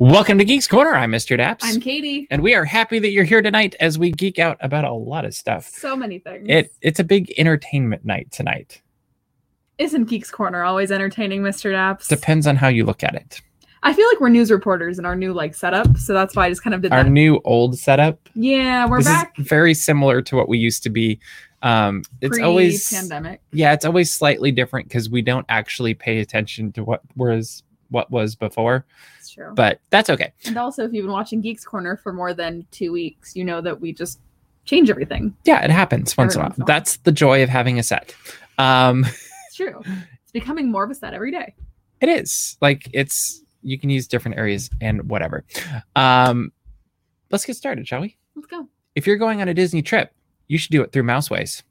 [0.00, 0.94] Welcome to Geeks Corner.
[0.94, 1.38] I'm Mr.
[1.38, 1.58] Daps.
[1.62, 2.26] I'm Katie.
[2.30, 5.26] and we are happy that you're here tonight as we geek out about a lot
[5.26, 5.68] of stuff.
[5.68, 6.46] So many things.
[6.48, 8.80] It it's a big entertainment night tonight.
[9.76, 11.70] isn't Geeks Corner always entertaining, Mr.
[11.72, 12.08] Daps.
[12.08, 13.42] Depends on how you look at it.
[13.82, 16.48] I feel like we're news reporters in our new like setup, so that's why I
[16.48, 17.10] just kind of did Our that.
[17.10, 18.26] new old setup.
[18.34, 19.34] yeah, we're this back.
[19.38, 21.20] is very similar to what we used to be.
[21.60, 23.42] Um, it's always pandemic.
[23.52, 28.10] yeah, it's always slightly different because we don't actually pay attention to what was what
[28.10, 28.84] was before,
[29.18, 29.52] It's true.
[29.54, 30.32] but that's okay.
[30.46, 33.60] and also, if you've been watching Geeks Corner for more than two weeks, you know
[33.60, 34.20] that we just
[34.64, 35.34] change everything.
[35.44, 36.48] Yeah, it happens once in a while.
[36.50, 36.66] once in a while.
[36.66, 38.14] That's the joy of having a set.
[38.58, 39.04] Um,
[39.46, 39.80] It's true.
[40.22, 41.54] it's becoming more of a set every day.
[42.00, 45.44] It is like it's you can use different areas and whatever.
[45.96, 46.52] Um,
[47.30, 48.16] let's get started, shall we?
[48.34, 48.66] Let's go.
[48.94, 50.12] If you're going on a Disney trip,
[50.48, 51.62] you should do it through Mouseways.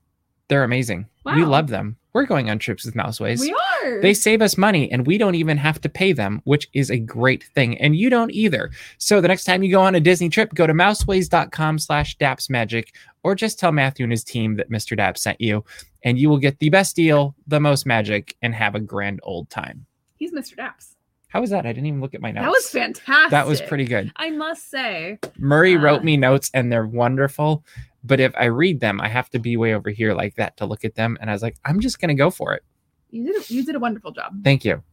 [0.49, 1.07] They're amazing.
[1.25, 1.95] We love them.
[2.13, 3.39] We're going on trips with Mouseways.
[3.41, 3.57] We are.
[4.01, 6.97] They save us money and we don't even have to pay them, which is a
[6.97, 7.77] great thing.
[7.79, 8.71] And you don't either.
[8.97, 12.87] So the next time you go on a Disney trip, go to mouseways.com slash dapsmagic
[13.23, 14.97] or just tell Matthew and his team that Mr.
[14.97, 15.63] Daps sent you
[16.03, 19.49] and you will get the best deal, the most magic, and have a grand old
[19.49, 19.85] time.
[20.15, 20.55] He's Mr.
[20.55, 20.95] Daps.
[21.27, 21.65] How was that?
[21.65, 22.45] I didn't even look at my notes.
[22.45, 23.31] That was fantastic.
[23.31, 24.11] That was pretty good.
[24.15, 27.63] I must say, Murray Uh, wrote me notes and they're wonderful.
[28.03, 30.65] But if I read them, I have to be way over here like that to
[30.65, 31.17] look at them.
[31.21, 32.63] And I was like, I'm just going to go for it.
[33.09, 34.43] You did a, you did a wonderful job.
[34.43, 34.83] Thank you.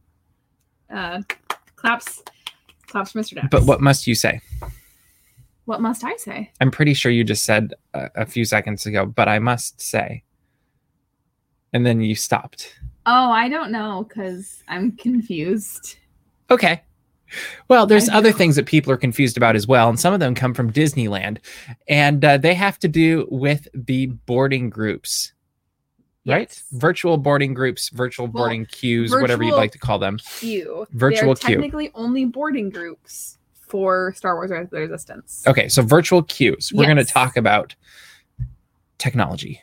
[0.93, 1.21] Uh,
[1.75, 2.23] claps,
[2.87, 3.37] claps for Mr.
[3.37, 3.49] Daps.
[3.49, 4.41] But what must you say?
[5.67, 6.49] what must I say?
[6.61, 10.23] I'm pretty sure you just said a, a few seconds ago, but I must say.
[11.73, 12.79] And then you stopped.
[13.05, 15.97] Oh, I don't know because I'm confused.
[16.49, 16.81] Okay.
[17.67, 20.33] Well, there's other things that people are confused about as well, and some of them
[20.33, 21.39] come from Disneyland,
[21.89, 25.33] and uh, they have to do with the boarding groups,
[26.27, 26.63] right?
[26.73, 30.17] Virtual boarding groups, virtual Well, boarding queues, whatever you'd like to call them.
[30.39, 30.85] Queue.
[30.91, 31.55] Virtual They're queue.
[31.55, 35.43] technically only boarding groups for Star Wars: the Resistance.
[35.47, 36.71] Okay, so virtual queues.
[36.73, 37.75] We're going to talk about
[38.97, 39.61] technology.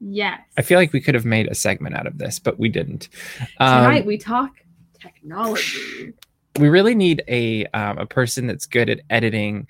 [0.00, 0.40] Yes.
[0.56, 3.08] I feel like we could have made a segment out of this, but we didn't.
[3.58, 4.50] Um, tonight we talk
[5.00, 6.12] technology.
[6.58, 9.66] we really need a um, a person that's good at editing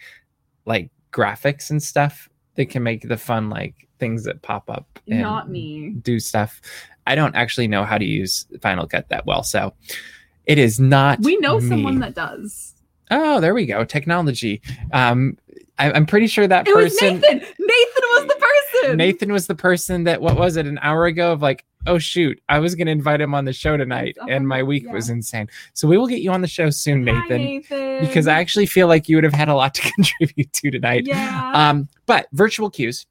[0.64, 5.20] like graphics and stuff that can make the fun like things that pop up and
[5.22, 5.90] Not me.
[6.02, 6.60] do stuff
[7.06, 9.72] i don't actually know how to use final cut that well so
[10.46, 11.68] it is not We know me.
[11.68, 12.74] someone that does.
[13.10, 14.60] oh there we go technology
[14.92, 15.36] um
[15.78, 17.38] I, i'm pretty sure that It was person Nathan.
[17.38, 18.96] Nathan was the person.
[18.96, 22.40] nathan was the person that what was it an hour ago of like oh shoot
[22.48, 24.92] i was going to invite him on the show tonight Oh, and my week yeah.
[24.92, 28.00] was insane so we will get you on the show soon Hi, nathan Nathan.
[28.06, 31.04] because I actually feel like you would have had a lot to contribute to tonight.
[31.06, 31.50] yeah.
[31.54, 33.06] Um, but virtual Yeah.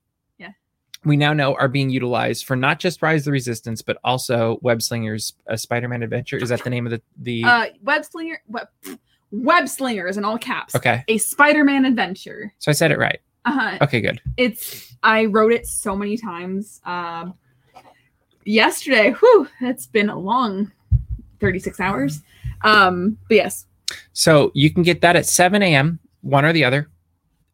[1.04, 4.60] We now know are being utilized for not just Rise of the Resistance, but also
[4.62, 6.38] Web Slingers, a Spider-Man adventure.
[6.38, 7.44] Is that the name of the the?
[7.44, 8.42] uh, web slinger.
[8.48, 8.68] Web,
[9.32, 10.76] web slingers in all caps.
[10.76, 12.54] okay, A Spider-Man adventure.
[12.60, 13.20] so I said it right.
[13.46, 13.78] Uh, huh.
[13.82, 14.22] Okay, good.
[14.38, 16.80] it's I wrote it so many times.
[16.86, 17.34] Um,
[18.46, 20.72] yesterday, whew, it's been a long
[21.40, 22.22] 36 hours.
[22.64, 23.66] Um, but yes,
[24.14, 26.00] So you can get that at 7 a.m.
[26.22, 26.90] one or the other,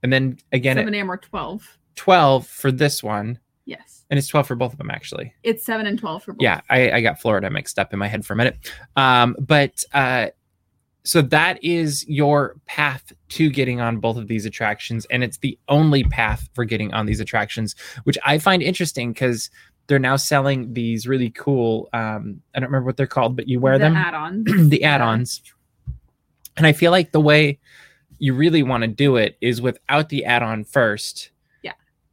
[0.03, 1.09] and then again 7 a.m.
[1.09, 1.78] or 12.
[1.97, 5.34] 12 for this one, Yes, and it's 12 for both of them actually.
[5.44, 6.41] it's 7 and 12 for both.
[6.41, 8.58] yeah I, I got florida mixed up in my head for a minute
[8.96, 10.28] um but uh
[11.03, 15.57] so that is your path to getting on both of these attractions and it's the
[15.68, 17.75] only path for getting on these attractions
[18.06, 19.50] which i find interesting because
[19.88, 23.59] they're now selling these really cool um i don't remember what they're called but you
[23.59, 24.46] wear the them add-ons.
[24.69, 25.41] the add-ons
[26.56, 27.59] and i feel like the way
[28.19, 31.31] you really want to do it is without the add-on first Yeah.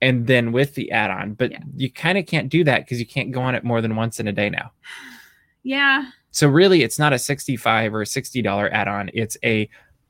[0.05, 1.59] And then with the add-on but Yeah.
[1.77, 4.21] you kind of can't do that because you can't go on it more than once
[4.21, 4.71] in a day now
[5.67, 9.09] Yeah, so really, it's not a sixty-five or a sixty dollar add-on.
[9.15, 9.67] It's a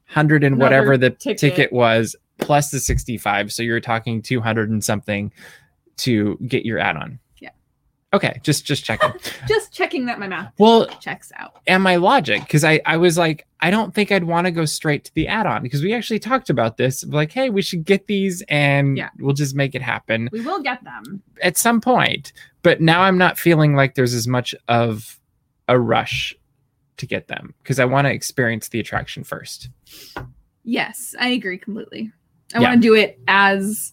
[0.06, 1.38] hundred and Another whatever the ticket.
[1.38, 1.72] ticket.
[1.72, 3.52] was plus the sixty-five.
[3.52, 5.32] So you're talking two hundred and something
[5.98, 7.20] to get your add-on.
[8.14, 9.10] Okay, just just checking.
[9.48, 11.56] just checking that my math well, checks out.
[11.66, 14.64] and my logic, because I I was like, I don't think I'd want to go
[14.64, 17.04] straight to the add-on because we actually talked about this.
[17.04, 19.10] Like, hey, we should get these and Yeah.
[19.18, 21.22] we'll just make it happen We will get them.
[21.42, 22.32] at some point.
[22.62, 25.18] But now I'm not feeling like there's as much of
[25.68, 26.34] a rush
[26.98, 29.68] to get them because I want to experience the attraction first.
[30.62, 32.12] Yes, I agree completely.
[32.54, 32.68] I Yeah.
[32.68, 33.92] want to do it as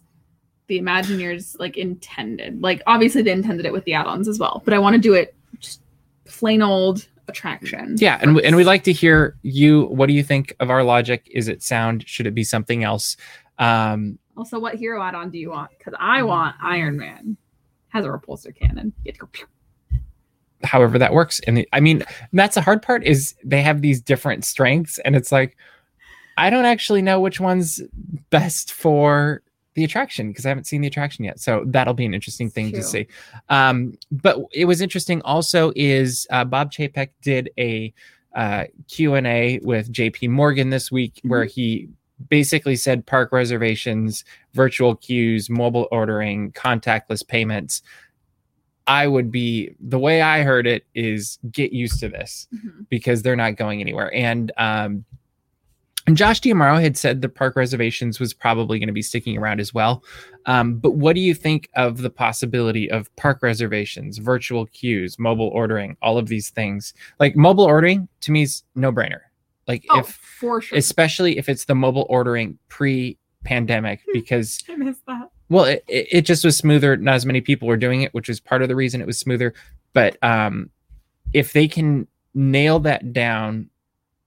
[0.72, 2.62] the Imagineers like intended.
[2.62, 5.14] Like obviously they intended it with the add-ons as well, but I want to do
[5.14, 5.82] it just
[6.24, 7.96] plain old attraction.
[8.00, 9.84] Yeah, and we, and we'd like to hear you.
[9.88, 11.28] What do you think of our logic?
[11.30, 12.08] Is it sound?
[12.08, 13.18] Should it be something else?
[13.60, 15.72] Um, Also, what hero add-on do you want?
[15.78, 17.36] Because I want Iron Man.
[17.90, 18.94] Has a repulsor cannon.
[19.04, 19.28] You go.
[20.64, 21.42] however that works.
[21.42, 25.34] And I mean, that's the hard part is they have these different strengths, and it's
[25.34, 25.58] like,
[26.38, 27.82] I don't actually know which one's
[28.30, 29.42] best for
[29.74, 31.40] the attraction because I haven't seen the attraction yet.
[31.40, 32.80] So that'll be an interesting thing True.
[32.80, 33.08] to see.
[33.50, 37.94] Um, but it was interesting also is uh, Bob Chapek did a
[38.36, 41.90] uh, Q&A with JP Morgan this week where he
[42.30, 44.24] basically said park reservations,
[44.54, 47.82] virtual queues, mobile ordering, contactless payments.
[48.88, 52.88] I would be the way I heard it is get used to this Mhm.
[52.90, 54.14] because they're not going anywhere.
[54.14, 55.06] And um,
[56.08, 59.60] and Josh D'Amaro had said the park reservations was probably going to be sticking around
[59.60, 60.04] as well.
[60.48, 65.50] Um, but what do you think of the possibility of park reservations, virtual queues, mobile
[65.50, 66.94] ordering, all of these things?
[67.20, 69.20] Like mobile ordering to me is no brainer.
[69.68, 70.78] Like Oh, if for sure.
[70.78, 75.30] especially if it's the mobile ordering pre-pandemic because I missed that.
[75.50, 78.28] well it, it it just was smoother not as many people were doing it which
[78.28, 79.54] was part of the reason it was smoother
[79.94, 80.70] but um
[81.34, 83.70] if they can nail that down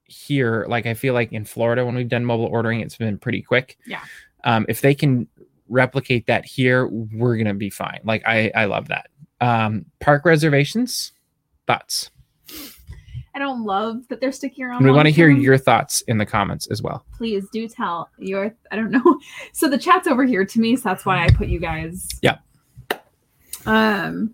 [0.05, 3.41] here like i feel like in florida when we've done mobile ordering it's been pretty
[3.41, 4.01] quick Yeah.
[4.43, 5.27] um if they can
[5.67, 9.09] replicate that here we're gonna be fine like i i love that
[9.41, 11.11] um park reservations
[11.67, 12.11] thoughts
[13.33, 14.77] I don't love that they're sticking around.
[14.77, 18.09] and we want to hear your thoughts in the comments as well Please do tell
[18.17, 18.55] your.
[18.71, 19.19] I don't know.
[19.51, 22.07] So the chat's over here to me, so that's why I put you guys.
[22.21, 22.37] Yeah.
[23.65, 24.33] Um,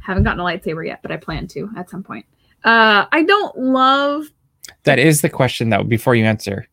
[0.00, 2.26] haven't gotten a lightsaber yet, but I plan to at some point.
[2.64, 4.26] Uh, I don't love.
[4.88, 6.66] That is the question, though, before you answer.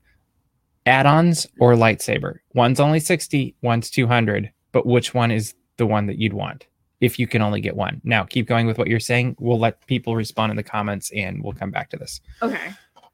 [0.85, 2.37] Add ons or lightsaber?
[2.53, 6.65] One's only 60, one's 200, but which one is the one that you'd want
[7.01, 7.99] if you can only get one?
[8.05, 9.35] Now, keep going with what you're saying.
[9.37, 12.21] We'll let people respond in the comments and we'll come back to this.
[12.41, 12.69] Okay,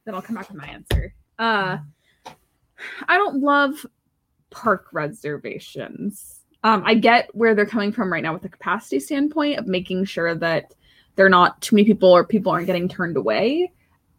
[0.05, 1.15] then I'll come back with my answer.
[1.39, 1.79] Uh,
[3.07, 3.83] I don't love
[4.51, 6.41] park reservations.
[6.63, 10.05] Um, I get where they're coming from right now with the capacity standpoint of making
[10.05, 10.75] sure that
[11.15, 13.71] they're not too many people or people aren't getting turned away.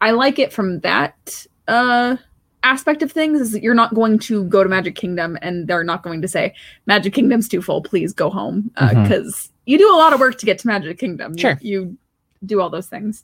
[0.03, 2.17] I like it from that uh
[2.63, 5.83] aspect of things is that you're not going to go to Magic Kingdom and they're
[5.83, 6.53] not going to say
[6.85, 8.71] Magic Kingdom's too full, please go home
[9.03, 11.33] because you do a lot of work to get to Magic Kingdom.
[11.35, 11.57] You- Sure.
[11.61, 11.97] you
[12.45, 13.23] do all those things.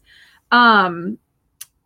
[0.52, 1.18] Um,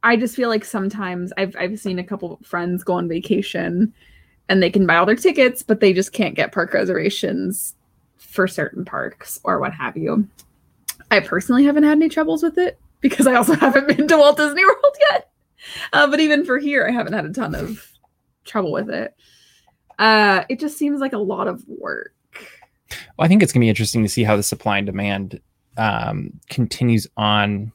[0.03, 3.93] I just feel like sometimes I've I've seen a couple friends go on vacation
[4.49, 7.75] and they can buy all their tickets, but they just can't get park reservations
[8.17, 10.27] for certain parks or what have you.
[11.11, 14.37] I personally haven't had any troubles with it because I also haven't been to Walt
[14.37, 15.29] Disney World yet.
[15.91, 17.87] Uh, but even for here, I haven't had a ton of
[18.45, 19.13] trouble with it.
[19.99, 22.15] Uh, it just seems like a lot of work.
[23.17, 25.39] Well, I think it's going to be interesting to see how the supply and demand
[25.77, 27.71] um, continues on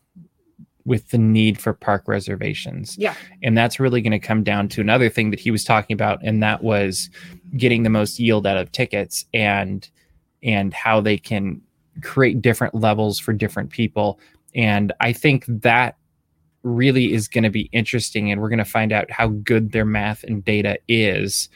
[0.85, 2.97] with the need for park reservations.
[2.99, 3.15] Yeah.
[3.43, 6.21] And that's really going to come down to another thing that he was talking about,
[6.23, 7.11] and that was
[7.57, 9.89] getting the most yield out of tickets and
[10.43, 11.61] and how they can
[12.03, 14.19] create different levels for different people.
[14.55, 15.97] And I think that
[16.63, 19.85] really is going to be interesting, and we're going to find out how good their
[19.85, 21.49] math and data is.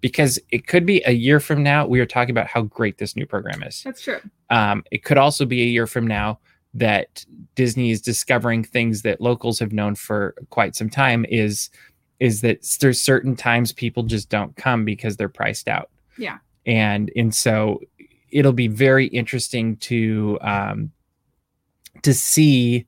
[0.00, 3.16] Because it could be a year from now, we are talking about how great this
[3.16, 3.82] new program is.
[3.82, 4.20] That's true.
[4.48, 6.38] Um, it could also be a year from now
[6.74, 7.24] that
[7.54, 11.70] Disney is discovering things that locals have known for quite some time is
[12.20, 15.90] is that there's certain times people just don't come because they're priced out.
[16.18, 16.38] Yeah.
[16.66, 17.80] And and so
[18.30, 20.92] it'll be very interesting to um
[22.02, 22.86] to see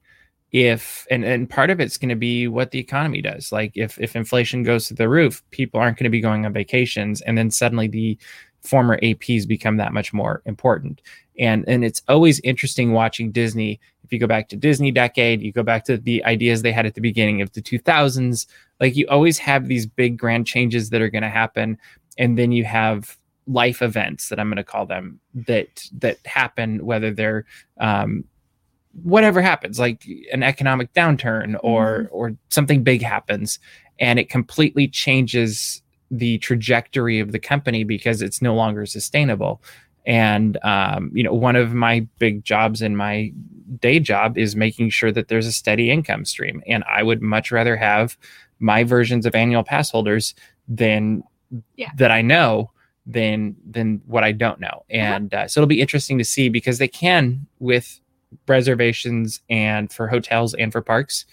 [0.53, 3.51] if and and part of it's going to be what the economy does.
[3.53, 6.53] Like if if inflation goes to the roof people aren't going to be going on
[6.53, 8.19] vacations and then suddenly the
[8.61, 11.01] former aps become that much more important.
[11.39, 13.81] And and it's always interesting watching disney.
[14.05, 16.85] If you go back to disney decade you go back to the ideas they had
[16.85, 18.47] at the beginning of the 2000s
[18.79, 21.79] like you always have these big grand changes that are going to happen
[22.19, 23.17] and then you have
[23.47, 27.47] life events that i'm going to call them that that happen whether they're
[27.81, 28.25] um,
[29.03, 33.59] whatever happens like an economic downturn or or something big happens
[33.99, 39.63] and it completely changes the trajectory of the company because it's no longer sustainable.
[40.05, 43.33] And um, you know one of my big jobs in my
[43.81, 46.63] day job is making sure that there's a steady income stream.
[46.67, 48.19] And i would much rather have
[48.59, 50.35] my versions of annual pass holders
[50.69, 51.23] than
[51.77, 51.91] Yeah.
[51.97, 52.71] that i know
[53.07, 54.85] than than what i don't know.
[54.91, 58.01] And uh, so it'll be interesting to see because they can with
[58.49, 61.27] reservations and for hotels and for parks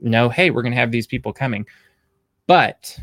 [0.00, 1.66] know hey we're going to have these people coming.
[2.46, 2.98] But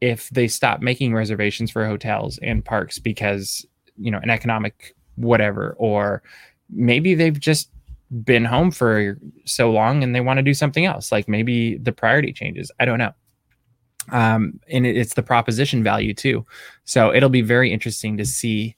[0.00, 3.64] if they stop making reservations for hotels and parks because
[3.96, 6.22] you know an economic whatever or
[6.70, 7.70] maybe they've just
[8.24, 11.92] been home for so long and they want to do something else like maybe the
[11.92, 13.12] priority changes i don't know.
[14.10, 16.44] Um and it, it's the proposition value too.
[16.84, 18.74] So it'll be very interesting to see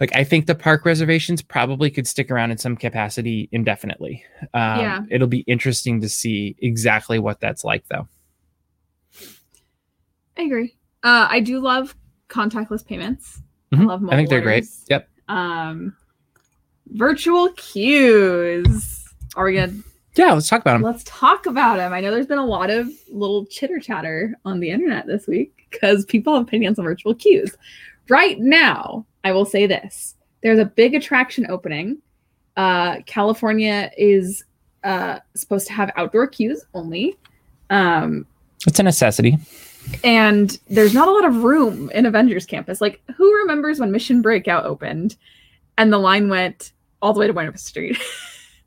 [0.00, 4.24] like i think the park reservations probably could stick around in some capacity indefinitely
[4.54, 5.00] um Yeah.
[5.10, 8.08] it'll be interesting to see exactly what that's like though
[10.36, 10.74] I agree.
[11.04, 11.94] Uh, I do love
[12.28, 13.40] contactless payments.
[13.72, 13.86] I Mhm.
[13.86, 14.66] love I think they're great.
[14.88, 15.08] Yep.
[15.28, 15.96] Um,
[16.88, 19.04] virtual queues.
[19.36, 19.74] Are we gonna
[20.16, 20.82] Yeah, let's talk about them.
[20.82, 21.92] let's talk about them?
[21.92, 25.68] I know there's been a lot of little chitter chatter on the internet this week
[25.70, 27.56] because people have opinions on virtual queues.
[28.08, 31.98] Right now, I will say this: there's a big attraction opening.
[32.56, 34.44] Uh, California is
[34.84, 37.16] uh, supposed to have outdoor queues only.
[37.70, 38.26] Um,
[38.66, 39.38] It's a necessity.
[40.04, 42.80] and there's not a lot of room in Avengers Campus.
[42.80, 45.16] Like, who remembers when Mission Breakout opened
[45.78, 47.98] and the line went all the way to Buena Street?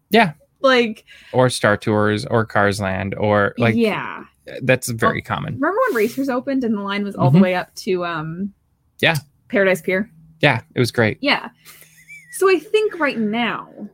[0.10, 0.34] Yeah.
[0.62, 4.24] like, Or Star Tours or Cars Land or like yeah.
[4.62, 5.56] that's very common.
[5.56, 7.42] Remember when Racers opened and the line was all the Mhm.
[7.42, 8.54] way up to um
[9.00, 9.18] Yeah.
[9.50, 10.10] Paradise Pier?
[10.42, 11.18] Yeah, it was great.
[11.22, 11.50] Yeah.
[12.34, 13.90] So I think right now,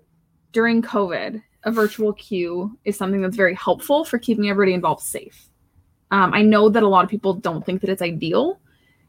[0.52, 5.50] during COVID, a virtual queue is something that's very helpful for keeping everybody involved safe.
[6.12, 8.60] Um, I know that a lot of people don't think that it's ideal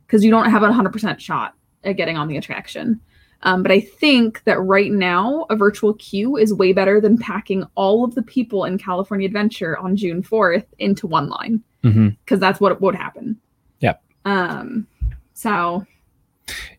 [0.07, 3.01] because you don't have a 100% shot at getting on the attraction.
[3.43, 7.65] Um, but I think that right now, a virtual queue is way better than packing
[7.75, 12.61] all of the people in California Adventure on June 4th into one line because that's
[12.61, 13.39] what would happen.
[13.81, 14.03] Yep.
[14.25, 14.87] Um,
[15.35, 15.85] so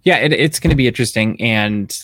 [0.04, 1.96] Yeah, it, it's going to be interesting, and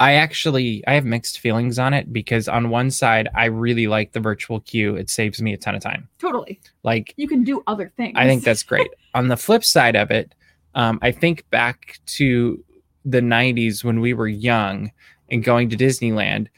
[0.00, 4.12] I actually I have mixed feelings on it because on one side I really like
[4.12, 6.08] the virtual queue; it saves me a ton of time.
[6.18, 8.14] totally, Like you can do other things.
[8.16, 8.88] I think that's great.
[9.14, 10.34] on the flip side of it,
[10.74, 12.62] um, I think back to
[13.04, 14.90] the '90s when we were young
[15.30, 16.48] and going to Disneyland.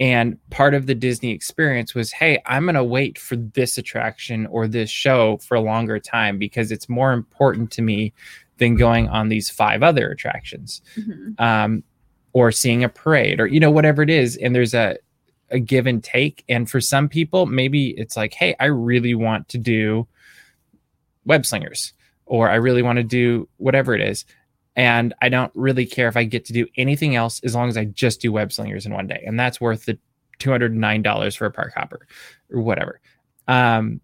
[0.00, 4.46] And part of the Disney experience was, hey, I'm going to wait for this attraction
[4.46, 8.12] or this show for a longer time because it's more important to me
[8.58, 11.40] than going on these five other attractions Mhm.
[11.40, 11.82] um,
[12.32, 14.36] or seeing a parade or, you know, whatever it is.
[14.36, 14.98] And there's a,
[15.50, 16.44] a give and take.
[16.48, 20.06] And for some people, maybe it's like, hey, I really want to do
[21.24, 21.92] web slingers
[22.26, 24.24] or I really want to do whatever it is.
[24.78, 27.76] And I don't really care if I get to do anything else as long as
[27.76, 29.24] I just do web slingers in one day.
[29.26, 29.98] And that's worth the
[30.38, 32.06] $209 for a park hopper
[32.48, 33.00] or whatever.
[33.48, 34.00] Um,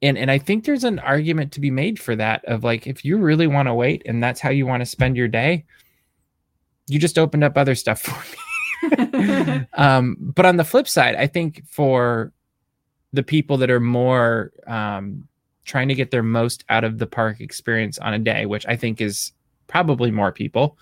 [0.00, 3.04] and, and I think there's an argument to be made for that of like, if
[3.04, 5.64] you really want to wait and that's how you want to spend your day,
[6.86, 8.36] you just opened up other stuff for
[8.86, 9.66] me.
[9.74, 12.32] um, but on the flip side, I think for
[13.12, 15.26] the people that are more um,
[15.64, 18.76] trying to get their most out of the park experience on a day, which I
[18.76, 19.32] think is
[19.68, 20.76] probably more people,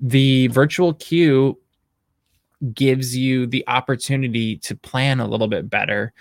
[0.00, 1.58] the virtual queue
[2.72, 6.12] gives you the opportunity to plan a little bit better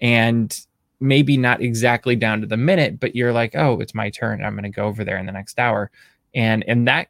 [0.00, 0.60] and
[1.00, 4.44] maybe not exactly down to the minute but you're like oh it's my turn.
[4.44, 5.90] I'm going to go over there in the next hour.
[6.34, 7.08] And and that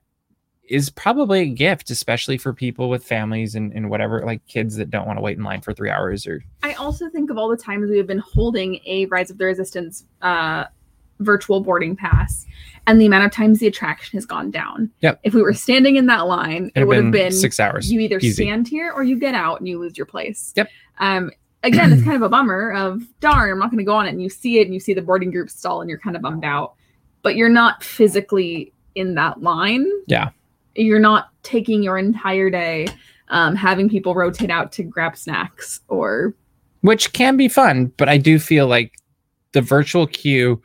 [0.68, 4.90] is probably a gift especially for people with families and, and whatever like kids that
[4.90, 7.48] don't want to wait in line for three hours or I also think of all
[7.48, 10.64] the times we have been holding a Rise of the Resistance uh,
[11.20, 12.46] virtual boarding pass,
[12.86, 14.90] and the amount of times the attraction has gone down.
[15.00, 15.20] Yep.
[15.22, 18.00] If we were standing in that line, it, it would have been six hours you
[18.00, 18.44] either Easy.
[18.44, 20.52] stand here or you get out and you lose your place.
[20.56, 20.68] Yep.
[20.98, 21.30] Um.
[21.64, 22.72] Again, it's kind of a bummer.
[22.72, 24.10] Of darn, I'm not going to go on it.
[24.10, 26.22] And you see it, and you see the boarding group stall, and you're kind of
[26.22, 26.74] bummed out.
[27.22, 29.86] But you're not physically in that line.
[30.06, 30.30] Yeah.
[30.74, 32.86] You're not taking your entire day,
[33.30, 36.34] um, having people rotate out to grab snacks or
[36.80, 38.94] which can be fun but i do feel like
[39.52, 40.62] the virtual queue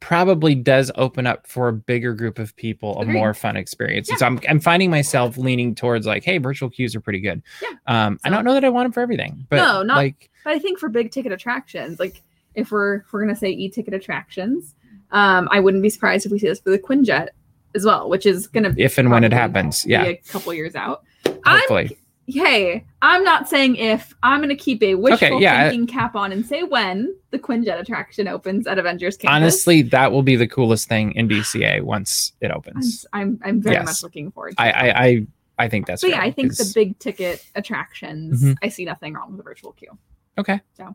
[0.00, 4.08] probably does open up for a bigger group of people a more fun experience.
[4.08, 7.42] And so I'm, I'm finding myself leaning towards like hey virtual queues are pretty good.
[7.62, 7.70] Yeah.
[7.86, 10.54] um i don't know that i want them for everything but No, not- like But
[10.54, 12.22] I think for big ticket attractions, like
[12.54, 14.74] if we're if we're gonna say e-ticket attractions,
[15.10, 17.28] um, I wouldn't be surprised if we see this for the Quinjet
[17.74, 19.84] as well, which is gonna if and when it happens.
[19.84, 20.04] be yeah.
[20.04, 21.02] a couple years out.
[21.44, 21.96] I'm hopefully
[22.28, 24.14] hey, I'm not saying if.
[24.22, 27.80] I'm gonna keep a wishful yeah, I- thinking cap on and say when the Quinjet
[27.80, 29.34] attraction opens at Avengers Campus.
[29.34, 33.60] honestly that will be the coolest thing in dca once it I'm opens I'm, I'm
[33.60, 33.84] very Yes.
[33.86, 34.56] much looking forward.
[34.56, 34.72] to i it.
[34.74, 35.26] i i,
[35.64, 38.56] I think that's So yeah, I think the big ticket attractions, Mhm.
[38.62, 39.96] I see nothing wrong with the virtual queue.
[40.38, 40.94] okay So.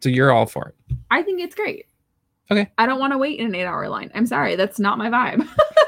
[0.00, 1.86] so you're all for it I think it's great.
[2.50, 2.70] Okay.
[2.78, 4.10] I don't want to wait in an eight hour line.
[4.14, 5.46] I'm sorry, that's not my vibe.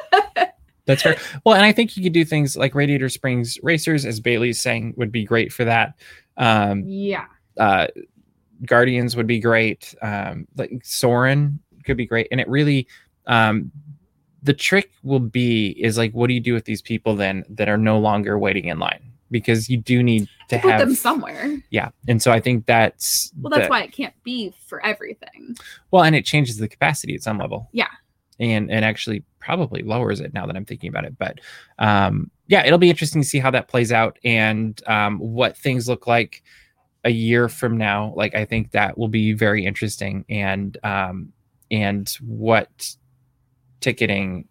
[0.90, 1.16] That's fair.
[1.44, 4.94] Well, and I think you could do things like Radiator Springs Racers, as Bailey's saying,
[4.96, 5.94] would be great for that.
[6.36, 7.26] Um, yeah.
[7.58, 7.86] uh,
[8.66, 9.94] Guardians would be great.
[10.02, 12.28] Um, like Soarin' could be great.
[12.30, 12.86] And it really,
[13.26, 13.70] um,
[14.42, 17.68] the trick will be is like, what do you do with these people then that
[17.68, 19.00] are no longer waiting in line?
[19.30, 21.58] Because you do need to Put have them somewhere.
[21.70, 21.90] yeah.
[22.08, 25.56] And so I think that's Well, that's the- why it can't be for everything.
[25.90, 27.68] well, and it changes the capacity at some level.
[27.72, 27.86] Yeah.
[28.40, 31.16] And and actually probably lowers it now that I'm thinking about it.
[31.18, 31.38] But
[31.78, 35.88] um yeah, it'll be interesting to see how that plays out and um what things
[35.88, 36.42] look like
[37.04, 38.12] a year from now.
[38.16, 41.32] Like I think that will be very interesting and um
[41.70, 42.96] and what
[43.80, 44.46] ticketing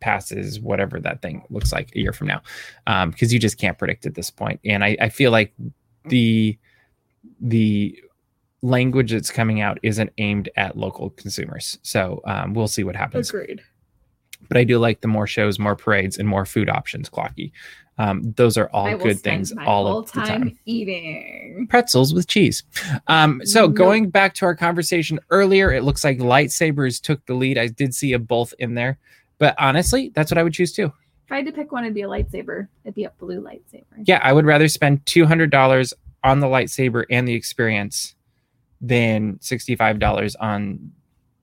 [0.00, 2.42] passes whatever that thing looks like a year from now
[2.86, 4.60] um because you just can't predict at this point.
[4.60, 5.54] point and i i feel like
[6.04, 6.56] the
[7.40, 7.98] the
[8.62, 13.30] language that's coming out isn't aimed at local consumers so um we'll see what happens
[13.30, 13.62] Agreed.
[14.48, 17.52] but i do like the more shows more parades and more food options clocky
[17.98, 21.66] um those are all good things all of the time eating.
[21.70, 22.62] pretzels with cheese.
[23.06, 27.56] Um, so going back to our conversation earlier, it looks like lightsabers took the lead.
[27.56, 28.98] I did see a both in there,
[29.38, 30.92] but honestly, that's what I would choose too.
[31.26, 32.68] If I had to pick one, it'd be a lightsaber.
[32.84, 33.84] It'd be a blue lightsaber.
[34.04, 38.14] Yeah, I would rather spend two hundred dollars on the lightsaber and the experience
[38.80, 40.92] than sixty five dollars on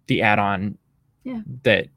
[0.08, 0.78] the add on.
[1.24, 1.42] Yeah.
[1.64, 1.88] That.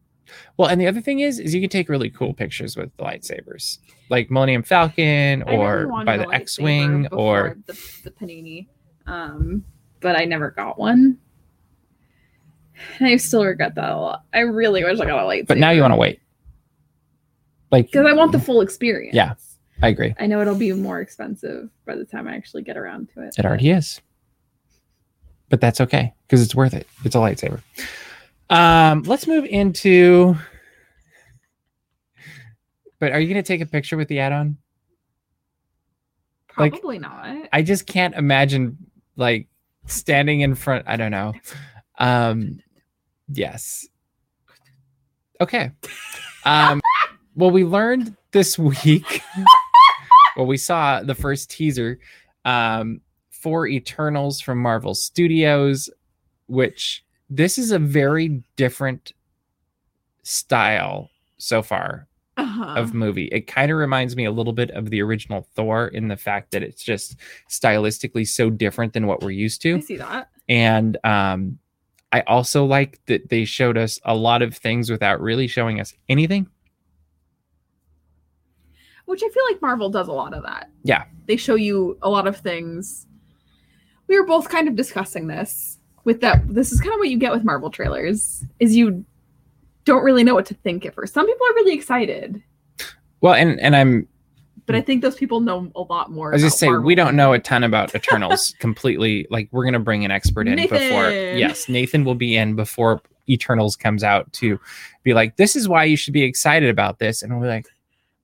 [0.56, 3.04] Well, and the other thing is, is you can take really cool pictures with the
[3.04, 3.78] lightsabers,
[4.10, 8.66] like Millennium Falcon or by the X Wing or the, the panini,
[9.06, 9.64] um,
[10.00, 11.18] but I never got one.
[12.98, 14.24] And I still regret that a lot.
[14.34, 15.46] I really wish I got a lightsaber.
[15.46, 16.20] but now you want to wait.
[17.70, 19.14] Like, because I want the full experience.
[19.14, 19.34] Yeah.
[19.82, 20.14] I agree.
[20.18, 23.34] I know it'll be more expensive by the time I actually get around to it.
[23.38, 24.00] It already is.
[25.48, 26.86] But that's okay because it's worth it.
[27.04, 27.60] It's a lightsaber.
[28.50, 30.36] Um, let's move into.
[32.98, 34.56] But are you going to take a picture with the add-on?
[36.58, 37.48] like- Probably not.
[37.52, 38.78] I just can't imagine
[39.16, 39.48] like
[39.86, 40.84] standing in front.
[40.88, 41.34] I don't know.
[41.98, 42.60] Um,
[43.28, 43.86] yes.
[45.40, 45.70] Okay.
[46.44, 46.80] Um,
[47.34, 49.22] well, we learned this week.
[50.36, 51.98] well, we saw the first teaser
[52.44, 53.00] um,
[53.46, 55.88] for Eternals from Marvel Studios,
[56.48, 59.12] which this is a very different
[60.24, 62.74] style so far Uh-huh.
[62.76, 63.26] of movie.
[63.26, 66.50] It kind of reminds me a little bit of the original Thor in the fact
[66.50, 67.14] that it's just
[67.48, 69.76] stylistically so different than what we're used to.
[69.76, 70.28] I see that.
[70.48, 71.60] And um
[72.10, 75.94] I also like that they showed us a lot of things without really showing us
[76.08, 76.48] anything.
[79.04, 80.68] Which I feel like Marvel does a lot of that.
[80.82, 81.04] Yeah.
[81.26, 83.06] They show you a lot of things.
[84.08, 87.18] We were both kind of discussing this with that this is kind of what you
[87.18, 89.04] get with Marvel trailers is you
[89.84, 91.14] don't really know what to think at first.
[91.14, 92.42] Some people are really excited,
[93.20, 94.08] Well, and and I'm
[94.66, 96.32] but I think those people know a lot more.
[96.32, 99.26] I was just saying Marvel we don't know a ton about Eternals completely.
[99.30, 101.10] Like we're gonna bring an expert in before.
[101.10, 104.58] Yes, Nathan will be in before Eternals comes out to
[105.02, 107.66] be like, this is why you should be excited about this, and we'll be like,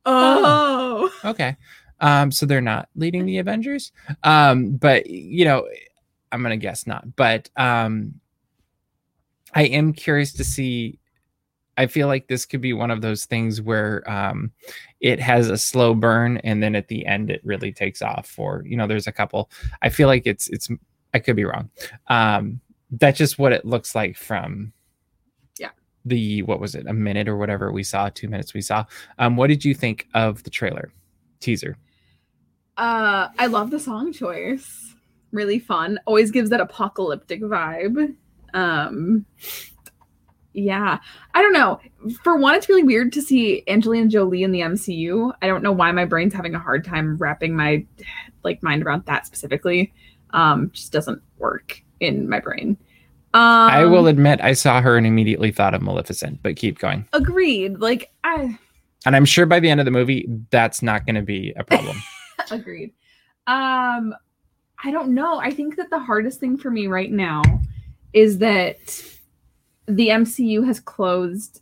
[0.05, 1.11] Oh.
[1.25, 1.57] okay.
[2.03, 3.93] Um, so they're not leading the Avengers.
[4.25, 5.67] Um, but you know,
[6.33, 7.17] I'm gonna guess not.
[7.17, 8.21] But um,
[9.55, 10.99] I am curious to see.
[11.79, 14.53] I feel like this could be one of those things where um,
[15.01, 18.35] it has a slow burn, and then at the end it really takes off.
[18.37, 19.51] Or you know, there's a couple.
[19.81, 20.69] I feel like it's it's.
[21.15, 21.71] I could be wrong.
[22.09, 22.61] Um,
[22.91, 24.73] that's just what it looks like from.
[25.59, 25.71] Yeah.
[26.05, 26.87] The what was it?
[26.87, 28.11] A minute or whatever we saw.
[28.11, 28.85] Two minutes we saw.
[29.19, 30.91] Um, what did you think of the trailer
[31.41, 31.77] teaser?
[32.77, 34.95] Uh, I love the song choice.
[35.31, 35.99] Really fun.
[36.07, 38.15] Always gives that apocalyptic vibe.
[38.55, 39.25] Um,
[40.53, 40.99] yeah,
[41.35, 41.81] I don't know.
[42.23, 45.33] For one, it's really weird to see Angelina Jolie in the MCU.
[45.41, 47.87] I don't know why my brain's having a hard time wrapping my
[48.43, 49.93] like mind around that specifically.
[50.31, 52.77] Um, just doesn't work in my brain.
[53.35, 57.09] Um, I will admit I saw her and immediately thought of Maleficent, but keep going.
[57.15, 57.79] agreed.
[57.79, 58.59] Like I
[59.07, 61.65] And I'm sure by the end of the movie, that's not going to be a
[61.65, 61.97] problem.
[62.51, 62.93] Agreed.
[63.47, 64.15] Um,
[64.85, 65.39] I don't know.
[65.39, 67.43] I think that the hardest thing for me right now
[68.13, 69.05] is that
[69.87, 71.61] the MCU has closed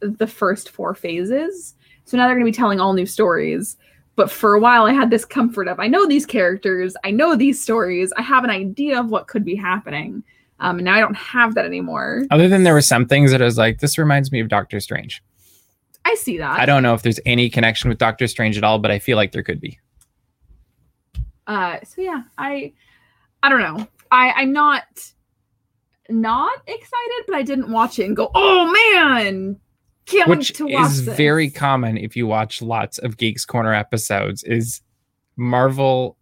[0.00, 1.74] the first four phases.
[2.04, 3.76] So now they're going to be telling all new stories.
[4.14, 7.34] But for a while, I had this comfort of I know these characters, I know
[7.34, 10.22] these stories, I have an idea of what could be happening.
[10.60, 12.24] Um, and now I don't have that anymore.
[12.30, 14.78] Other than there were some things that I was like, this reminds me of Doctor
[14.80, 15.22] Strange.
[16.04, 16.60] I see that.
[16.60, 19.16] I don't know if there's any connection with Doctor Strange at all, but I feel
[19.16, 19.78] like there could be.
[21.46, 22.72] Uh so yeah i
[23.42, 24.84] i don't know i i'm not
[26.08, 29.58] not excited but i didn't watch it and go oh man
[30.06, 31.16] can't Which wait to watch is this.
[31.16, 34.82] very common if you watch lots of Geeks Corner episodes, is
[35.36, 36.16] Marvel,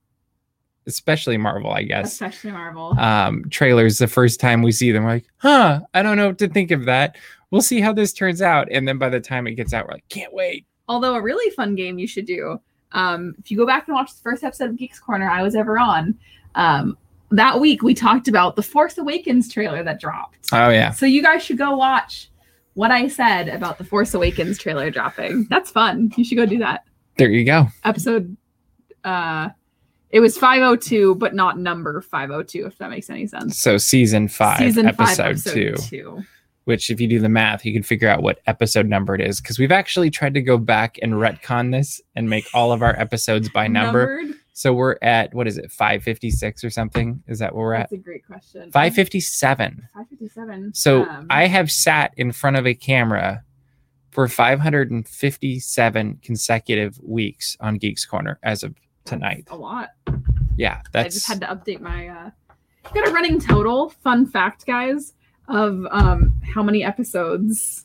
[0.86, 2.12] especially Marvel, I guess.
[2.12, 5.04] especially marvel um, trailers the first time we see them.
[5.04, 7.16] We're like, huh, I don't know what to think of that.
[7.50, 8.68] We'll see how this turns out.
[8.70, 10.66] And then by the time it gets out, we're like, can't wait.
[10.86, 12.60] although a really fun game you should do
[12.92, 15.54] um if you go back and watch the first episode of geeks corner i was
[15.54, 16.18] ever on
[16.54, 16.96] um
[17.30, 20.48] that week we talked about the force awakens trailer that dropped.
[20.52, 20.90] Oh, yeah.
[20.90, 22.28] so you guys should go watch
[22.74, 25.46] what i said about the force awakens trailer dropping.
[25.50, 26.12] That's fun.
[26.16, 26.84] You should go do that.
[27.18, 27.66] There you go.
[27.84, 28.36] episode
[29.04, 29.50] uh
[30.10, 33.58] it was 502 but not number 502 if that makes any sense.
[33.58, 36.22] So season five, season episode, five episode two, two,
[36.70, 39.40] which if you do the math, you can figure out what episode number it is
[39.40, 42.94] because we've actually tried to go back and retcon this and make all of our
[42.96, 44.18] episodes by number.
[44.20, 44.36] Numbered?
[44.52, 47.24] So we're at what is it, 556 or something?
[47.26, 47.90] Is that where we're at?
[47.90, 48.70] That's a great question.
[48.70, 49.88] 557.
[49.94, 50.74] 557.
[50.74, 53.42] So Um, I have sat in front of a camera
[54.12, 59.48] for 557 consecutive weeks on Geeks Corner as of tonight.
[59.50, 59.90] a lot.
[60.56, 62.30] Yeah, I just had to update my uh
[62.94, 65.14] got a running total, fun fact guys,
[65.50, 67.84] of um how many episodes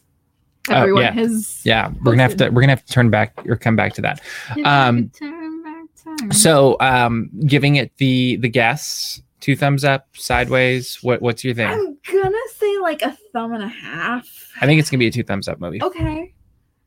[0.69, 1.11] Oh, everyone yeah.
[1.11, 1.91] has yeah.
[2.03, 4.21] We're gonna have to we're gonna have to turn back or come back to that.
[4.65, 5.85] um, Turn back
[6.19, 6.31] time.
[6.31, 10.97] So, um, giving it the the guess, two thumbs up, sideways.
[11.03, 11.67] What what's your thing?
[11.67, 14.25] I'm gonna say like a thumb and a half.
[14.59, 15.83] I think it's gonna be a two thumbs up movie.
[15.83, 16.33] Okay.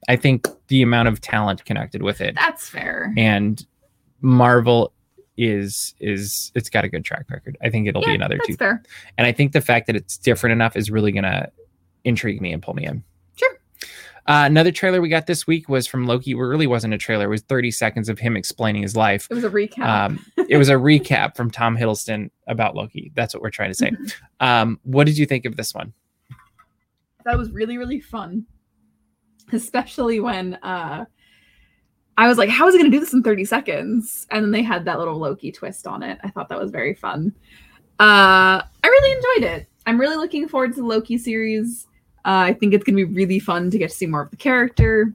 [0.09, 3.12] I think the amount of talent connected with it That's fair.
[3.17, 3.64] and
[4.23, 4.93] Marvel
[5.38, 7.57] is is it's got a good track record.
[7.62, 8.57] I think it'll yeah, be another that's two.
[8.57, 8.83] fair.
[9.16, 11.51] And I think the fact that it's different enough is really gonna
[12.05, 13.03] intrigue me and pull me in.
[13.37, 13.59] Sure.
[14.27, 16.33] Uh, another trailer we got this week was from Loki.
[16.33, 19.29] It really wasn't a trailer; it was 30 seconds of him explaining his life.
[19.31, 19.87] It was a recap.
[19.87, 23.12] Um, it was a recap from Tom Hiddleston about Loki.
[23.14, 23.92] That's what we're trying to say.
[24.40, 25.92] Um, what did you think of this one?
[27.29, 28.46] that was really really fun
[29.53, 31.05] especially when uh
[32.18, 34.26] i was like how is he going to do this in 30 seconds?
[34.31, 36.18] And then they had that little loki twist on it.
[36.22, 37.35] I thought that was very fun.
[37.98, 39.66] Uh i really enjoyed it.
[39.87, 41.87] I'm really looking forward to the loki series.
[42.26, 44.31] Uh, i think it's going to be really fun to get to see more of
[44.31, 45.14] the character.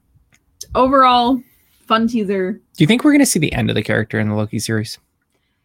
[0.73, 1.39] Overall
[1.85, 2.53] fun teaser.
[2.53, 4.57] Do you think we're going to see the end of the character in the Loki
[4.57, 4.97] series?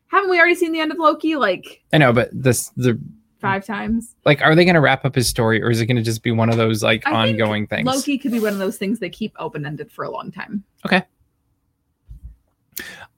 [0.09, 2.98] haven't we already seen the end of loki like I know, but this the
[3.40, 4.16] five times?
[4.24, 6.22] Like, are they going to wrap up his story, or is it going to just
[6.22, 7.87] be one of those like I think ongoing things?
[7.87, 10.64] loki could be one of those things they keep open-ended for a long time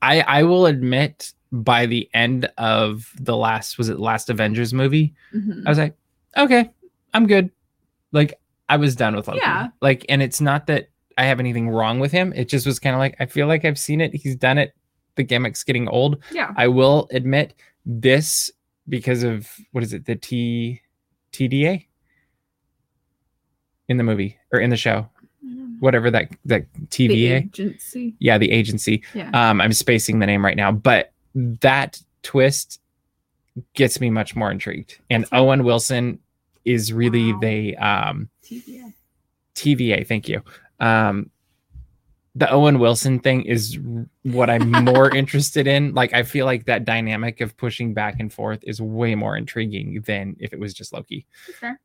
[0.02, 5.14] I I will admit, by the end of the last was it last Avengers movie,
[5.34, 5.62] Mhm.
[5.66, 5.96] I was like,
[6.36, 6.70] okay,
[7.12, 7.50] I'm good.
[8.12, 9.40] Like I was done with Loki.
[9.42, 9.68] Yeah.
[9.80, 12.32] Like, and it's not that I have anything wrong with him.
[12.34, 14.14] It just was kind of like I feel like I've seen it.
[14.14, 14.74] He's done it.
[15.16, 16.22] The gimmick's getting old.
[16.30, 18.50] yeah I will admit this
[18.88, 20.06] because of what is it?
[20.06, 20.80] The T
[21.32, 21.86] TDA
[23.88, 25.08] in the movie or in the show,
[25.80, 27.44] whatever that that the TVA.
[27.44, 29.02] agency Yeah, the agency.
[29.14, 32.80] yeah Um, I'm spacing the name right now, but that twist
[33.74, 34.98] gets me much more intrigued.
[35.10, 35.32] And That's.
[35.32, 36.20] Owen Wilson
[36.64, 37.40] is really Wow.
[37.40, 38.92] the um, TVA.
[39.54, 40.06] TVA.
[40.06, 40.42] Thank you.
[40.78, 41.30] Um,
[42.36, 43.76] the Owen Wilson thing is
[44.22, 45.94] what I'm more interested in.
[45.94, 50.02] Like, I feel like that dynamic of pushing back and forth is way more intriguing
[50.06, 51.26] than if it was just Loki.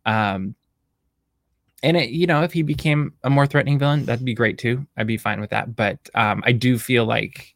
[0.05, 0.53] Um,
[1.85, 4.87] and it, you know, if he became a more threatening villain, that'd be great too.
[4.97, 5.75] I'd be fine with that.
[5.75, 7.53] But um, I do feel like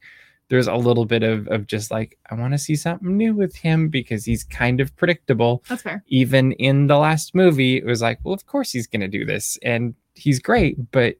[0.50, 3.56] there's a little bit of of just like I want to see something new with
[3.56, 5.64] him because he's kind of predictable.
[5.68, 6.04] That's fair.
[6.08, 9.58] Even in the last movie, it was like, well, of course he's gonna do this,
[9.64, 11.16] and he's great, but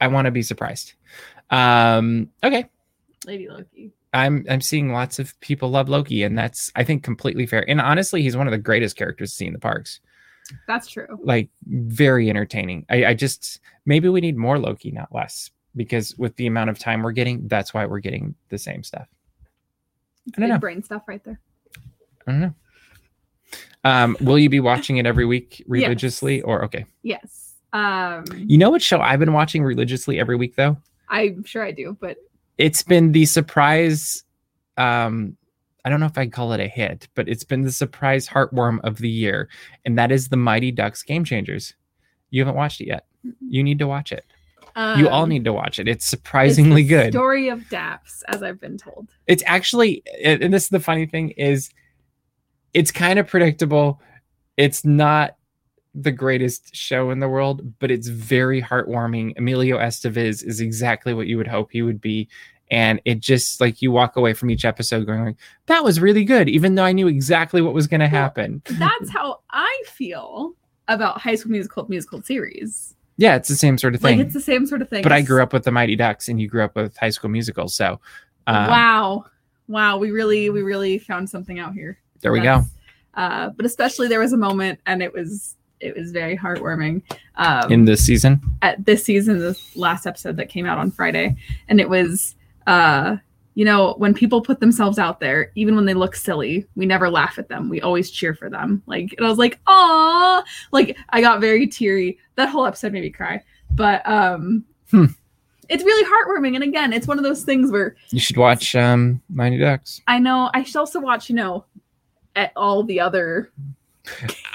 [0.00, 0.94] I want to be surprised.
[1.50, 2.64] Um, okay,
[3.26, 3.92] Lady Loki.
[4.14, 7.68] I'm I'm seeing lots of people love Loki, and that's I think completely fair.
[7.68, 10.00] And honestly, he's one of the greatest characters to see in the parks
[10.66, 11.06] That's true.
[11.22, 12.86] like very entertaining.
[12.90, 16.78] I, I just maybe we need more Loki, not less, because with the amount of
[16.78, 19.06] time we're getting, that's why we're getting the same stuff.
[20.34, 20.58] I don't Big know.
[20.58, 21.40] brain stuff right there.
[22.26, 22.54] I don't know.
[23.82, 26.44] Um, will you be watching it every week religiously, Yes.
[26.44, 26.84] or okay?
[27.02, 27.54] Yes.
[27.72, 30.76] Um, You know what show I've been watching religiously every week though?
[31.08, 32.18] I'm sure I do, but
[32.58, 34.22] It's been the surprise.
[34.76, 35.36] Um,
[35.84, 38.80] I don't know if I'd call it a hit, but it's been the surprise heartworm
[38.84, 39.48] of the year,
[39.84, 41.74] and that is the Mighty Ducks Game Changers.
[42.30, 43.06] You haven't watched it yet.
[43.40, 44.24] You need to watch it.
[44.96, 45.88] you all um, need to watch it.
[45.88, 47.12] It's it's surprisingly the good.
[47.12, 49.08] Story of Daps, as I've been told.
[49.26, 51.70] It's actually, and this is the funny thing is,
[52.72, 54.00] it's kind of predictable.
[54.56, 55.36] It's not
[55.94, 59.36] the greatest show in the world, but it's very heartwarming.
[59.36, 62.28] Emilio Estevez is exactly what you would hope he would be.
[62.70, 66.24] And it just like you walk away from each episode going like, that was really
[66.24, 68.62] good, even though I knew exactly what was going to happen.
[68.70, 70.54] That's how I feel
[70.88, 72.94] about High School Musical musical series.
[73.16, 74.20] Yeah, it's the same sort of Like thing.
[74.20, 75.02] it's the same sort of thing.
[75.02, 77.28] but I grew up with the Mighty Ducks, and you grew up with High School
[77.30, 78.00] Musical, so
[78.46, 79.24] um, wow,
[79.68, 81.98] wow, we really, we really found something out here.
[82.22, 82.62] there we go.
[83.14, 87.02] Uh, but especially there was a moment, and it was it was very heartwarming.
[87.36, 91.36] Um, In this season, at this season, this last episode that came out on Friday,
[91.68, 92.36] and it was,
[92.70, 93.16] uh,
[93.54, 97.10] you know, when people put themselves out there, even when they look silly, we never
[97.10, 97.68] laugh at them.
[97.68, 98.82] We always cheer for them.
[98.86, 102.18] Like, and I was like, "Aw!" Like, I got very teary.
[102.36, 103.42] That whole episode made me cry.
[103.72, 105.06] But um, Hmm.
[105.68, 106.54] it's really heartwarming.
[106.54, 110.00] And again, it's one of those things where you should watch um, Mighty Ducks.
[110.06, 111.64] I know I should also watch, you know,
[112.36, 113.50] at all the other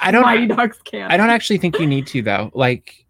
[0.01, 0.23] I don't.
[0.23, 1.11] Mighty Ducks can.
[1.11, 2.51] I don't actually think you need to though.
[2.53, 3.04] Like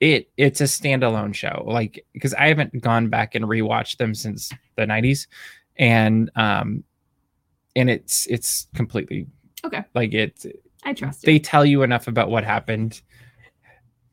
[0.00, 1.62] it it's a standalone show.
[1.66, 5.26] Like because I haven't gone back and rewatched them since the 90s
[5.76, 6.82] and um
[7.76, 9.26] and it's it's completely
[9.64, 9.84] Okay.
[9.94, 10.44] Like it
[10.84, 11.26] I trust you.
[11.26, 13.02] they tell you enough about what happened.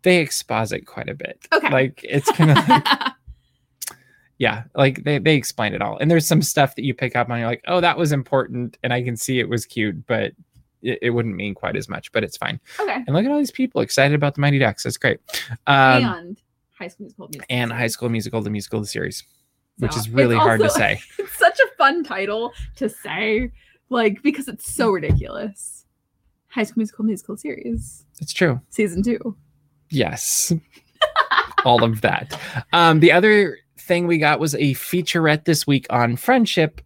[0.03, 1.47] They exposit quite a bit.
[1.53, 1.69] Okay.
[1.69, 2.85] Like it's kind of like,
[4.37, 5.97] yeah, like they they explain it all.
[5.97, 8.77] And there's some stuff that you pick up on you're like, "Oh, that was important."
[8.83, 10.33] And I can see it was cute, but
[10.81, 12.59] it, it wouldn't mean quite as much, but it's fine.
[12.79, 12.95] okay.
[13.05, 14.83] And look at all these people excited about the Mighty Ducks.
[14.83, 15.19] That's great.
[15.65, 16.41] Um, and
[16.77, 17.27] High School Musical.
[17.27, 17.87] musical and High.
[17.87, 19.23] School Musical, the musical, the series,
[19.79, 20.99] which So, is really it's hard to say.
[21.19, 23.51] It's such a fun title to say,
[23.89, 25.85] like because it's so ridiculous.
[26.49, 28.59] High School Musical musical series It's true.
[28.69, 29.35] season two.
[29.89, 30.51] Yes.
[31.65, 32.39] all of that.
[32.73, 36.81] Um, the other thing we got was a featurette this week on friendship,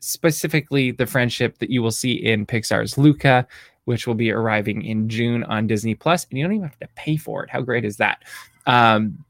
[0.00, 3.46] specifically the friendship that you will see in Pixar's Luca,
[3.84, 6.88] which will be arriving in June on Disney Plus, and you don't even have to
[6.96, 7.50] pay for it.
[7.50, 8.24] How great is that?
[8.66, 9.24] Um,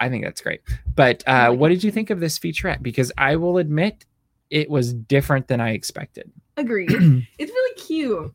[0.00, 0.60] I think that's great.
[0.94, 2.82] But uh, what did you think of this featurette?
[2.82, 4.04] Because I will admit,
[4.50, 6.30] it was different than I expected.
[6.56, 6.90] Agreed.
[7.38, 8.34] it's really cute.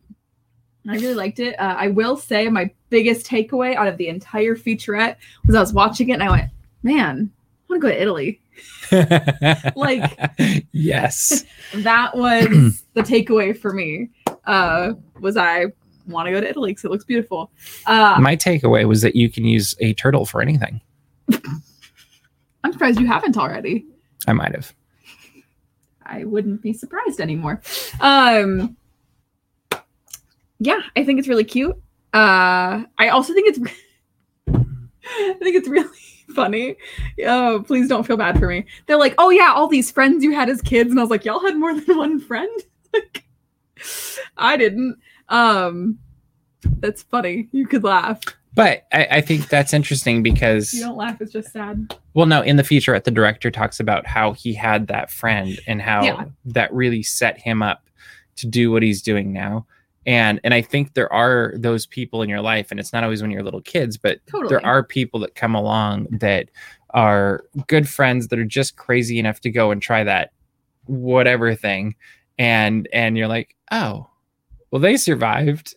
[0.87, 1.59] I really liked it.
[1.59, 5.73] Uh, I will say my biggest takeaway out of the entire featurette was I was
[5.73, 6.51] watching it and I went,
[6.83, 8.41] "Man, I want to go to Italy."
[9.75, 11.43] Like- yes.
[11.75, 14.09] That was the takeaway for me.
[14.45, 15.65] Uh, was I
[16.07, 17.49] want to go to Italy because it looks beautiful.
[17.85, 20.81] Uh, My takeaway was that you can use a turtle for anything.
[22.63, 23.85] I'm surprised you haven't already.
[24.27, 24.73] I might have.
[26.05, 27.61] I wouldn't be surprised anymore.
[28.01, 28.75] Um
[30.59, 31.75] yeah, I think it's really cute.
[32.13, 33.59] Uh I also think it's
[34.47, 35.89] I think it's really
[36.33, 36.75] funny.
[37.25, 38.65] Oh, please don't feel bad for me.
[38.87, 41.25] They're like, "Oh yeah, all these friends you had as kids." And I was like,
[41.25, 42.51] "Y'all had more than one friend?"
[42.93, 43.23] like
[44.37, 44.97] I didn't.
[45.29, 45.99] Um
[46.79, 47.49] that's funny.
[47.51, 48.19] You could laugh.
[48.55, 51.97] But I, I think that's interesting because You don't laugh, it's just sad.
[52.13, 55.81] well, no, in the featurette, the director talks about how he had that friend and
[55.81, 56.25] how Yeah.
[56.45, 57.89] that really set him up
[58.37, 59.65] to do what he's doing now.
[60.05, 63.21] And and I think there are those people in your life, and it's not always
[63.21, 64.49] when you're little kids, but Totally.
[64.49, 66.49] there are people that come along that
[66.91, 70.31] are good friends that are just crazy enough to go and try that
[70.85, 71.95] whatever thing.
[72.37, 74.07] And and you're like oh
[74.71, 75.75] well they survived.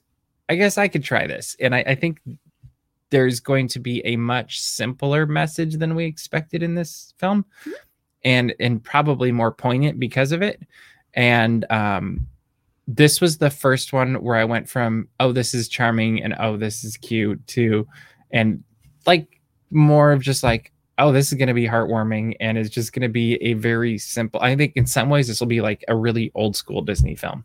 [0.49, 1.57] I guess i could try this.
[1.61, 2.21] And i, I think
[3.11, 7.45] there's going to be a much simpler message than we expected in this film
[8.25, 10.61] and and probably more poignant because of it.
[11.15, 12.27] And um
[12.87, 16.57] this was the first one where i went from oh this is charming and oh
[16.57, 17.87] this is cute to
[18.31, 18.63] and
[19.07, 22.93] like more of just like oh this is going to be heartwarming and it's just
[22.93, 25.85] going to be a very simple i think in some ways this will be like
[25.89, 27.45] a really old school disney film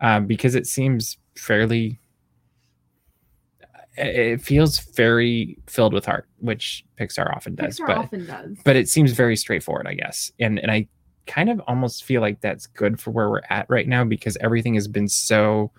[0.00, 2.00] um, because it seems fairly
[3.96, 8.56] it feels very filled with heart which pixar often does Pixar but often does.
[8.64, 10.86] but it seems very straightforward i guess and and i
[11.30, 14.74] kind of almost feel like that's good for where we're at right now because everything
[14.74, 15.70] has been so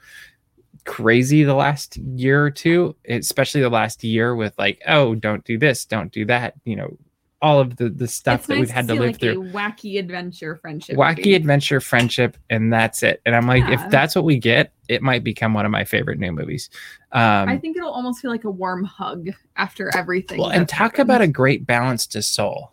[0.86, 5.58] crazy the last year or two especially the last year with like oh don't do
[5.58, 6.98] this don't do that you know
[7.44, 9.44] all of the the stuff It's that nice we've had to see, live like, through
[9.52, 10.96] wacky adventure friendship.
[10.96, 11.34] wacky movie.
[11.36, 13.84] adventure friendship and that's it and i'm like Yeah.
[13.84, 16.70] if that's what we get it might become one of my favorite new movies
[17.12, 20.40] um I think it'll almost feel like a warm hug after everything.
[20.40, 21.02] well and talk happened.
[21.10, 22.72] about a great balance to soul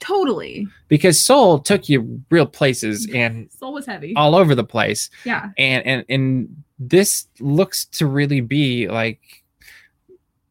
[0.00, 0.66] totally.
[0.88, 4.14] because soul took you real places and Soul was heavy.
[4.16, 5.50] all over the place yeah.
[5.58, 9.20] and and and this looks to really be like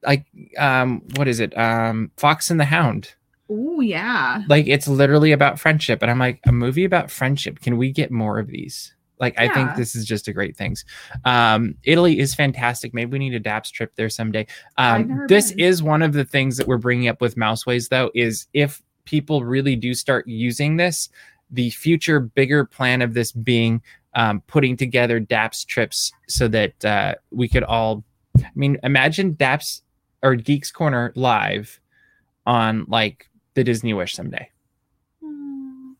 [0.03, 0.25] like
[0.57, 3.13] um what is it um fox and the hound
[3.49, 4.41] Oh yeah.
[4.47, 8.09] like it's literally about friendship and i'm like a movie about friendship can we get
[8.09, 10.85] more of these like i think this is just a great things
[11.25, 15.59] um italy is fantastic maybe we need a daps trip there someday um this been.
[15.59, 19.43] is one of the things that we're bringing up with mouseways though is if people
[19.43, 21.09] really do start using this
[21.51, 23.81] the future bigger plan of this being
[24.15, 28.03] um, putting together daps trips so that uh, we could all
[28.37, 29.81] i mean imagine daps
[30.21, 31.79] or geeks corner live
[32.45, 34.49] on like the disney wish someday
[35.23, 35.95] Mm,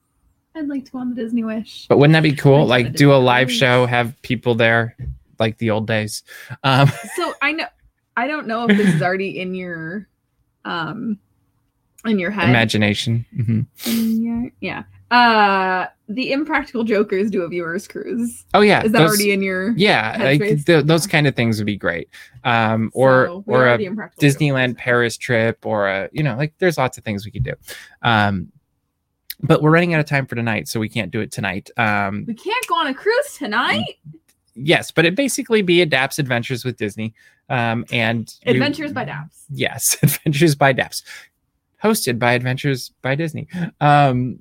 [0.56, 1.88] I'd like to go on the Disney Wish.
[1.88, 2.66] But wouldn't that be cool?
[2.66, 3.58] Like Like do a live Wish.
[3.58, 4.96] show, have people there,
[5.40, 6.24] like the old days.
[6.64, 7.66] Um, So I know
[8.16, 10.08] I don't know if this is already in your
[10.66, 11.18] um
[12.06, 12.50] in your head.
[12.50, 13.26] imagination.
[13.36, 13.66] Mhm.
[14.24, 14.84] Your- yeah.
[15.12, 18.44] Uh the Impractical Jokers do a viewers cruise.
[18.54, 21.58] Oh yeah, Is that those- already in your yeah, like th- those kind of things
[21.60, 22.10] would be great.
[22.44, 24.82] Um, or So, or a Disneyland Jokers.
[24.84, 27.54] Paris trip, or a you know like there's lots of things we could do.
[28.02, 28.52] Um,
[29.42, 31.70] but we're running out of time for tonight, so we can't do it tonight.
[31.78, 33.98] Um, We can't go on a cruise tonight.
[34.56, 37.14] yes, but it basically be Adapts Adventures with Disney.
[37.50, 39.44] Um, and we- Adventures by Daps.
[39.52, 41.02] Yes, Adventures by Daps,
[41.84, 43.48] hosted by Adventures by Disney.
[43.82, 44.40] Um,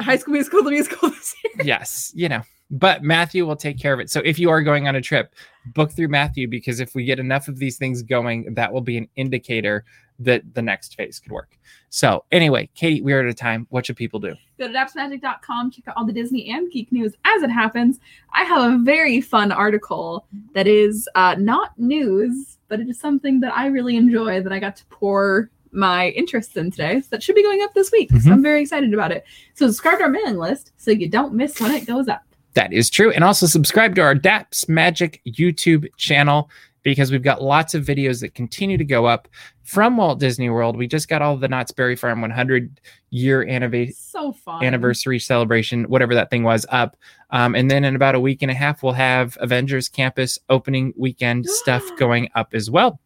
[0.00, 1.52] High School Musical, the musical this year.
[1.64, 4.10] yes, you know, but Matthew will take care of it.
[4.10, 5.34] So if you are going on a trip,
[5.66, 8.98] book through Matthew because if we get enough of these things going, that will be
[8.98, 9.84] an indicator
[10.18, 11.58] that the next phase could work.
[11.90, 13.66] So anyway, Katie, we are at a time.
[13.70, 14.34] What should people do?
[14.58, 17.98] Go to dapsmagic.com, check out all the Disney and geek news as it happens.
[18.32, 23.40] I have a very fun article that is uh, not news, but it is something
[23.40, 27.00] that I really enjoy that I got to pour my interests in today.
[27.00, 28.10] So that should be going up this week.
[28.10, 28.22] Mhm.
[28.22, 29.24] So I'm very excited about it.
[29.54, 32.22] So subscribe to our mailing list so you don't miss when it goes up.
[32.54, 33.10] That is true.
[33.10, 36.50] And also subscribe to our DAPS Magic YouTube channel
[36.84, 39.26] because we've got lots of videos that continue to go up
[39.64, 40.76] from Walt Disney World.
[40.76, 46.14] We just got all the Knott's Berry Farm 100 year anniversary So anniversary celebration, whatever
[46.14, 46.96] that thing was, up.
[47.30, 50.92] Um, and then in about a week and a half, we'll have Avengers Campus opening
[50.96, 53.00] weekend stuff going up as well,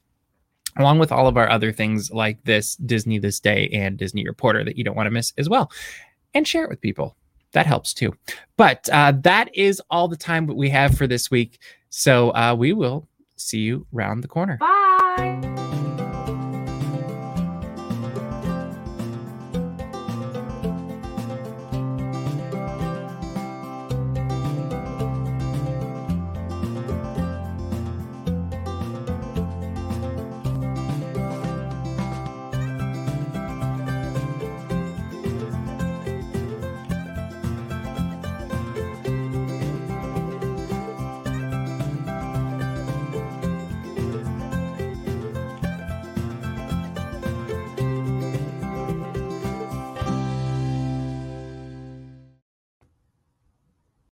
[0.79, 4.65] along with all of our other things like this Disney This Day and Disney Reporter
[4.65, 5.71] that you don't want to miss as well.
[6.35, 7.17] And share it with people.
[7.53, 8.15] That helps too.
[8.57, 11.59] But uh, that is all the time that we have for this week.
[11.89, 14.59] So uh, we will see you round the corner.
[14.59, 15.58] Bye.